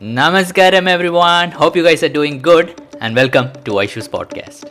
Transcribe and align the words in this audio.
Namaskaram, 0.00 0.88
everyone. 0.88 1.50
Hope 1.50 1.76
you 1.76 1.82
guys 1.82 2.02
are 2.02 2.08
doing 2.08 2.38
good, 2.40 2.80
and 3.02 3.14
welcome 3.14 3.52
to 3.64 3.72
Aishu's 3.72 4.08
podcast. 4.08 4.64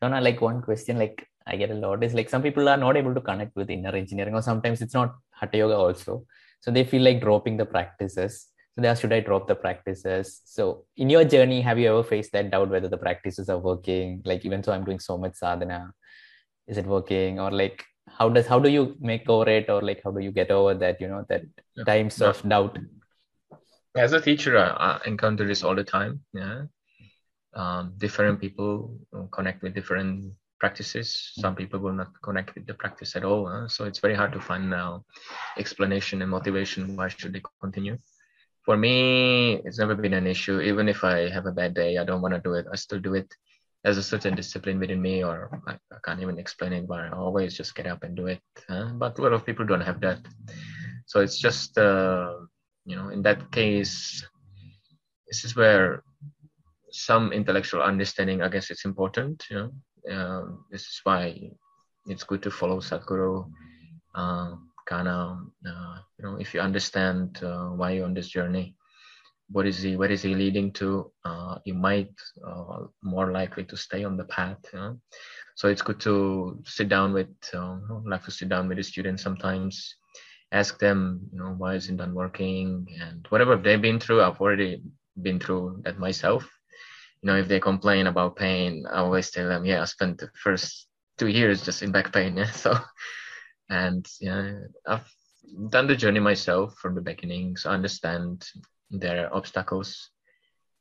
So 0.00 0.08
now, 0.08 0.20
like 0.20 0.40
one 0.40 0.62
question, 0.62 0.98
like 1.00 1.26
I 1.48 1.56
get 1.56 1.72
a 1.72 1.74
lot 1.74 2.04
is 2.04 2.14
like 2.14 2.30
some 2.30 2.42
people 2.42 2.68
are 2.68 2.76
not 2.76 2.96
able 2.96 3.12
to 3.12 3.20
connect 3.20 3.56
with 3.56 3.70
inner 3.70 3.90
engineering, 3.90 4.36
or 4.36 4.42
sometimes 4.42 4.80
it's 4.82 4.94
not 4.94 5.16
hatha 5.32 5.56
yoga 5.56 5.74
also. 5.74 6.24
So 6.66 6.72
they 6.72 6.82
feel 6.82 7.02
like 7.02 7.20
dropping 7.20 7.56
the 7.56 7.64
practices. 7.64 8.48
So 8.74 8.80
they 8.82 8.88
ask, 8.88 9.00
should 9.00 9.12
I 9.12 9.20
drop 9.20 9.46
the 9.46 9.54
practices? 9.54 10.40
So 10.44 10.84
in 10.96 11.08
your 11.08 11.22
journey, 11.22 11.60
have 11.60 11.78
you 11.78 11.88
ever 11.90 12.02
faced 12.02 12.32
that 12.32 12.50
doubt 12.50 12.70
whether 12.70 12.88
the 12.88 12.98
practices 12.98 13.48
are 13.48 13.58
working? 13.58 14.20
Like 14.24 14.44
even 14.44 14.62
though 14.62 14.72
I'm 14.72 14.84
doing 14.84 14.98
so 14.98 15.16
much 15.16 15.36
sadhana, 15.36 15.92
is 16.66 16.76
it 16.76 16.84
working? 16.84 17.38
Or 17.38 17.52
like 17.52 17.84
how 18.08 18.28
does 18.28 18.48
how 18.48 18.58
do 18.58 18.68
you 18.68 18.96
make 18.98 19.28
over 19.28 19.48
it? 19.48 19.70
Or 19.70 19.80
like 19.80 20.00
how 20.02 20.10
do 20.10 20.18
you 20.18 20.32
get 20.32 20.50
over 20.50 20.74
that? 20.74 21.00
You 21.00 21.06
know 21.06 21.24
that 21.28 21.44
Yeah. 21.76 21.84
times 21.84 22.20
Yeah. 22.20 22.30
of 22.30 22.42
doubt. 22.48 22.78
As 23.94 24.12
a 24.12 24.20
teacher, 24.20 24.58
I, 24.58 24.66
I 24.66 25.00
encounter 25.06 25.46
this 25.46 25.62
all 25.62 25.76
the 25.76 25.84
time. 25.84 26.20
Yeah, 26.32 26.64
um, 27.54 27.94
different 27.96 28.40
people 28.40 28.98
connect 29.30 29.62
with 29.62 29.72
different 29.72 30.34
practices. 30.58 31.32
Some 31.38 31.54
people 31.54 31.80
will 31.80 31.92
not 31.92 32.10
connect 32.22 32.54
with 32.54 32.66
the 32.66 32.74
practice 32.74 33.16
at 33.16 33.24
all. 33.24 33.46
huh? 33.48 33.68
So 33.68 33.84
it's 33.84 33.98
very 33.98 34.14
hard 34.14 34.32
to 34.32 34.40
find 34.40 34.70
now 34.70 35.04
explanation 35.58 36.22
and 36.22 36.30
motivation 36.30 36.96
why 36.96 37.08
should 37.08 37.32
they 37.32 37.42
continue. 37.60 37.98
For 38.64 38.76
me, 38.76 39.60
it's 39.64 39.78
never 39.78 39.94
been 39.94 40.14
an 40.14 40.26
issue. 40.26 40.60
Even 40.60 40.88
if 40.88 41.04
I 41.04 41.28
have 41.30 41.46
a 41.46 41.52
bad 41.52 41.74
day, 41.74 41.98
I 41.98 42.04
don't 42.04 42.22
want 42.22 42.34
to 42.34 42.40
do 42.40 42.54
it. 42.54 42.66
I 42.72 42.76
still 42.76 42.98
do 42.98 43.14
it. 43.14 43.32
There's 43.84 43.98
a 43.98 44.02
certain 44.02 44.34
discipline 44.34 44.80
within 44.80 45.00
me, 45.00 45.22
or 45.22 45.62
I, 45.68 45.74
I 45.92 45.98
can't 46.04 46.20
even 46.20 46.38
explain 46.38 46.72
it, 46.72 46.88
but 46.88 46.98
I 46.98 47.10
always 47.10 47.56
just 47.56 47.76
get 47.76 47.86
up 47.86 48.02
and 48.02 48.16
do 48.16 48.26
it. 48.26 48.40
huh? 48.68 48.90
But 48.94 49.18
a 49.18 49.22
lot 49.22 49.32
of 49.32 49.46
people 49.46 49.64
don't 49.64 49.82
have 49.82 50.00
that. 50.00 50.18
So 51.06 51.20
it's 51.20 51.38
just, 51.38 51.78
uh, 51.78 52.32
you 52.84 52.96
know, 52.96 53.10
in 53.10 53.22
that 53.22 53.52
case, 53.52 54.26
this 55.28 55.44
is 55.44 55.54
where 55.54 56.02
some 56.90 57.32
intellectual 57.32 57.82
understanding, 57.82 58.42
I 58.42 58.48
guess, 58.48 58.70
it's 58.70 58.84
important. 58.84 59.44
You 59.50 59.56
know, 59.56 59.70
um, 60.10 60.64
this 60.70 60.82
is 60.82 61.00
why 61.04 61.50
it's 62.06 62.24
good 62.24 62.42
to 62.42 62.50
follow 62.50 62.80
Sadhguru. 62.80 63.50
Uh, 64.14 64.56
of, 64.88 65.38
uh, 65.66 65.98
you 66.16 66.24
know, 66.24 66.36
if 66.38 66.54
you 66.54 66.60
understand 66.60 67.42
uh, 67.42 67.70
why 67.70 67.90
you're 67.90 68.04
on 68.04 68.14
this 68.14 68.28
journey, 68.28 68.76
what 69.50 69.66
is 69.66 69.82
he, 69.82 69.96
where 69.96 70.10
is 70.10 70.22
he 70.22 70.34
leading 70.34 70.72
to? 70.72 71.10
Uh, 71.24 71.58
you 71.64 71.74
might 71.74 72.12
uh, 72.46 72.84
more 73.02 73.32
likely 73.32 73.64
to 73.64 73.76
stay 73.76 74.04
on 74.04 74.16
the 74.16 74.24
path. 74.24 74.58
You 74.72 74.78
know? 74.78 75.00
So 75.56 75.68
it's 75.68 75.82
good 75.82 75.98
to 76.00 76.62
sit 76.64 76.88
down 76.88 77.12
with, 77.12 77.34
uh, 77.52 77.78
like 78.04 78.24
to 78.24 78.30
sit 78.30 78.48
down 78.48 78.68
with 78.68 78.76
the 78.76 78.84
students 78.84 79.24
sometimes 79.24 79.96
ask 80.52 80.78
them, 80.78 81.28
you 81.32 81.38
know, 81.38 81.54
why 81.58 81.74
isn't 81.74 81.96
that 81.96 82.12
working? 82.12 82.86
And 83.00 83.26
whatever 83.30 83.56
they've 83.56 83.80
been 83.80 84.00
through, 84.00 84.22
I've 84.22 84.40
already 84.40 84.82
been 85.20 85.40
through 85.40 85.82
that 85.84 85.98
myself. 85.98 86.48
Know, 87.26 87.36
if 87.36 87.48
they 87.48 87.60
complain 87.60 88.06
about 88.06 88.36
pain, 88.36 88.84
I 88.90 88.98
always 88.98 89.30
tell 89.30 89.48
them, 89.48 89.64
yeah, 89.64 89.82
I 89.82 89.84
spent 89.84 90.18
the 90.18 90.30
first 90.42 90.86
two 91.18 91.28
years 91.28 91.64
just 91.64 91.82
in 91.82 91.92
back 91.92 92.12
pain. 92.12 92.36
Yeah. 92.38 92.50
So, 92.50 92.78
and 93.68 94.06
yeah, 94.20 94.60
I've 94.86 95.10
done 95.70 95.86
the 95.86 95.96
journey 95.96 96.20
myself 96.20 96.76
from 96.76 96.94
the 96.94 97.00
beginning. 97.00 97.56
So 97.56 97.70
I 97.70 97.74
understand 97.74 98.46
their 98.90 99.34
obstacles 99.34 100.10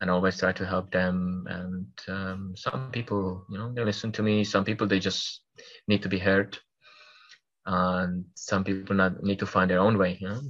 and 0.02 0.12
always 0.12 0.38
try 0.38 0.52
to 0.54 0.66
help 0.66 0.92
them. 0.92 1.46
And 1.50 1.88
um, 2.08 2.54
some 2.56 2.92
people, 2.92 3.46
you 3.50 3.58
know, 3.58 3.74
they 3.74 3.84
listen 3.84 4.12
to 4.14 4.24
me. 4.24 4.44
Some 4.44 4.64
people, 4.64 4.88
they 4.88 5.00
just 5.00 5.42
need 5.88 6.04
to 6.04 6.10
be 6.10 6.20
heard 6.20 6.58
and 7.66 8.26
some 8.36 8.64
people 8.64 8.96
not 8.96 9.24
need 9.24 9.40
to 9.40 9.46
find 9.46 9.70
their 9.70 9.80
own 9.80 9.98
way 9.98 10.18
you 10.22 10.28
know? 10.28 10.42